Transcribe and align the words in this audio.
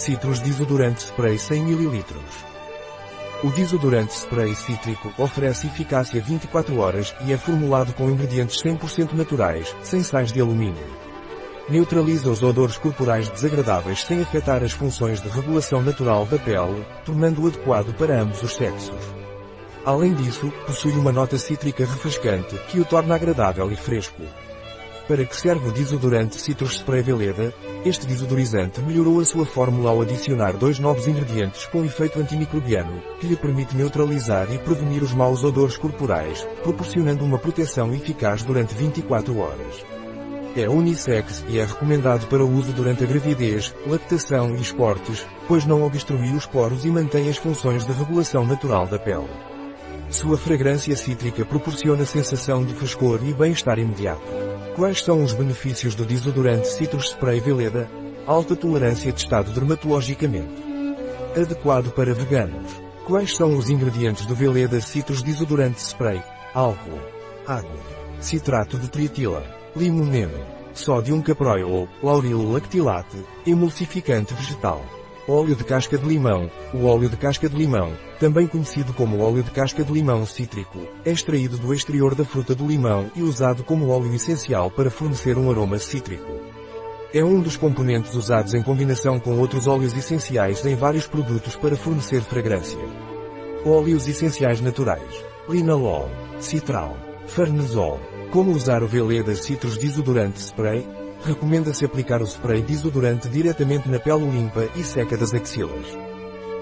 Citrus 0.00 0.40
Desodorante 0.40 1.02
Spray 1.02 1.38
100 1.38 1.72
ml. 1.72 2.02
O 3.44 3.50
desodorante 3.50 4.14
spray 4.14 4.54
cítrico 4.54 5.12
oferece 5.18 5.66
eficácia 5.66 6.22
24 6.22 6.78
horas 6.78 7.14
e 7.26 7.34
é 7.34 7.36
formulado 7.36 7.92
com 7.92 8.08
ingredientes 8.08 8.62
100% 8.62 9.12
naturais, 9.12 9.76
sem 9.82 10.02
sais 10.02 10.32
de 10.32 10.40
alumínio. 10.40 10.86
Neutraliza 11.68 12.30
os 12.30 12.42
odores 12.42 12.78
corporais 12.78 13.28
desagradáveis 13.28 14.02
sem 14.02 14.22
afetar 14.22 14.64
as 14.64 14.72
funções 14.72 15.20
de 15.20 15.28
regulação 15.28 15.82
natural 15.82 16.24
da 16.24 16.38
pele, 16.38 16.82
tornando-o 17.04 17.48
adequado 17.48 17.94
para 17.94 18.22
ambos 18.22 18.42
os 18.42 18.54
sexos. 18.54 19.04
Além 19.84 20.14
disso, 20.14 20.50
possui 20.66 20.92
uma 20.92 21.12
nota 21.12 21.36
cítrica 21.36 21.84
refrescante, 21.84 22.56
que 22.70 22.80
o 22.80 22.86
torna 22.86 23.16
agradável 23.16 23.70
e 23.70 23.76
fresco. 23.76 24.22
Para 25.10 25.24
que 25.24 25.36
serve 25.36 25.70
o 25.70 25.72
desodorante 25.72 26.40
Citrus 26.40 26.74
Spray 26.74 27.02
Veleda? 27.02 27.52
Este 27.84 28.06
desodorizante 28.06 28.80
melhorou 28.80 29.18
a 29.18 29.24
sua 29.24 29.44
fórmula 29.44 29.90
ao 29.90 30.02
adicionar 30.02 30.52
dois 30.52 30.78
novos 30.78 31.08
ingredientes 31.08 31.66
com 31.66 31.84
efeito 31.84 32.20
antimicrobiano, 32.20 33.02
que 33.18 33.26
lhe 33.26 33.34
permite 33.34 33.76
neutralizar 33.76 34.46
e 34.54 34.58
prevenir 34.58 35.02
os 35.02 35.12
maus 35.12 35.42
odores 35.42 35.76
corporais, 35.76 36.46
proporcionando 36.62 37.24
uma 37.24 37.38
proteção 37.38 37.92
eficaz 37.92 38.44
durante 38.44 38.72
24 38.72 39.36
horas. 39.36 39.84
É 40.54 40.68
unissex 40.68 41.44
e 41.48 41.58
é 41.58 41.64
recomendado 41.64 42.28
para 42.28 42.44
uso 42.44 42.70
durante 42.70 43.02
a 43.02 43.06
gravidez, 43.08 43.74
lactação 43.88 44.54
e 44.54 44.60
esportes, 44.60 45.26
pois 45.48 45.66
não 45.66 45.82
obstrui 45.82 46.30
os 46.36 46.46
poros 46.46 46.84
e 46.84 46.88
mantém 46.88 47.28
as 47.28 47.36
funções 47.36 47.84
de 47.84 47.90
regulação 47.90 48.46
natural 48.46 48.86
da 48.86 48.96
pele. 48.96 49.28
Sua 50.08 50.38
fragrância 50.38 50.94
cítrica 50.94 51.44
proporciona 51.44 52.04
sensação 52.04 52.64
de 52.64 52.74
frescor 52.74 53.18
e 53.24 53.34
bem-estar 53.34 53.76
imediato. 53.76 54.49
Quais 54.80 55.02
são 55.02 55.22
os 55.22 55.34
benefícios 55.34 55.94
do 55.94 56.06
desodorante 56.06 56.66
Citrus 56.66 57.10
Spray 57.10 57.38
Veleda? 57.38 57.86
Alta 58.26 58.56
tolerância 58.56 59.12
testado 59.12 59.50
dermatologicamente. 59.50 60.54
Adequado 61.36 61.90
para 61.90 62.14
veganos. 62.14 62.80
Quais 63.04 63.36
são 63.36 63.58
os 63.58 63.68
ingredientes 63.68 64.24
do 64.24 64.34
Veleda 64.34 64.80
Citrus 64.80 65.20
Desodorante 65.20 65.82
Spray? 65.82 66.22
Álcool. 66.54 66.98
Água. 67.46 67.78
Citrato 68.20 68.78
de 68.78 68.88
trietila. 68.88 69.44
Limoneno. 69.76 70.46
Sódium 70.72 71.20
caproil, 71.20 71.86
lauril 72.02 72.50
lactilate, 72.50 73.18
emulsificante 73.46 74.32
vegetal. 74.32 74.82
Óleo 75.30 75.54
de 75.54 75.62
casca 75.62 75.96
de 75.96 76.04
limão. 76.04 76.50
O 76.74 76.86
óleo 76.86 77.08
de 77.08 77.16
casca 77.16 77.48
de 77.48 77.54
limão, 77.54 77.92
também 78.18 78.48
conhecido 78.48 78.92
como 78.92 79.20
óleo 79.20 79.44
de 79.44 79.52
casca 79.52 79.84
de 79.84 79.92
limão 79.92 80.26
cítrico, 80.26 80.80
é 81.04 81.12
extraído 81.12 81.56
do 81.56 81.72
exterior 81.72 82.16
da 82.16 82.24
fruta 82.24 82.52
do 82.52 82.66
limão 82.66 83.08
e 83.14 83.22
usado 83.22 83.62
como 83.62 83.90
óleo 83.90 84.12
essencial 84.12 84.72
para 84.72 84.90
fornecer 84.90 85.38
um 85.38 85.48
aroma 85.48 85.78
cítrico. 85.78 86.32
É 87.14 87.22
um 87.22 87.40
dos 87.40 87.56
componentes 87.56 88.12
usados 88.12 88.54
em 88.54 88.62
combinação 88.62 89.20
com 89.20 89.38
outros 89.38 89.68
óleos 89.68 89.96
essenciais 89.96 90.66
em 90.66 90.74
vários 90.74 91.06
produtos 91.06 91.54
para 91.54 91.76
fornecer 91.76 92.22
fragrância. 92.22 92.80
Óleos 93.64 94.08
essenciais 94.08 94.60
naturais. 94.60 95.24
Linalol, 95.48 96.10
citral, 96.40 96.96
farnesol. 97.28 98.00
Como 98.32 98.50
usar 98.50 98.82
o 98.82 98.88
Veleda 98.88 99.36
Citrus 99.36 99.78
Desodorante 99.78 100.40
Spray? 100.40 100.84
Recomenda-se 101.24 101.84
aplicar 101.84 102.22
o 102.22 102.26
spray 102.26 102.62
desodorante 102.62 103.28
diretamente 103.28 103.88
na 103.88 103.98
pele 103.98 104.28
limpa 104.30 104.68
e 104.74 104.82
seca 104.82 105.16
das 105.16 105.34
axilas. 105.34 105.86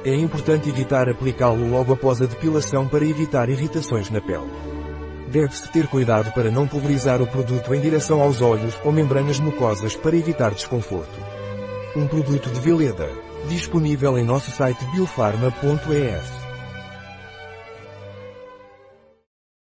É 0.05 0.15
importante 0.15 0.69
evitar 0.69 1.09
aplicá-lo 1.09 1.69
logo 1.71 1.93
após 1.93 2.21
a 2.23 2.27
depilação 2.27 2.89
para 2.89 3.05
evitar 3.05 3.49
irritações 3.49 4.11
na 4.11 4.21
pele. 4.21 4.51
Deve-se 5.29 5.71
ter 5.71 5.87
cuidado 5.87 6.33
para 6.33 6.51
não 6.51 6.67
pulverizar 6.67 7.21
o 7.21 7.27
produto 7.27 7.75
em 7.75 7.81
direção 7.81 8.23
aos 8.23 8.41
olhos 8.41 8.79
ou 8.85 8.91
membranas 8.93 9.39
mucosas 9.39 9.95
para 9.95 10.17
evitar 10.17 10.51
desconforto. 10.53 11.19
Um 11.95 12.07
produto 12.07 12.49
de 12.51 12.61
Veleda. 12.61 13.11
Disponível 13.49 14.19
em 14.19 14.25
nosso 14.25 14.51
site 14.51 14.85
biofarma.es. 14.87 16.48